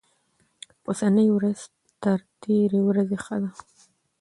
[0.87, 1.59] اوسنۍ ورځ
[2.01, 3.51] تر تېرې ورځې ښه ده.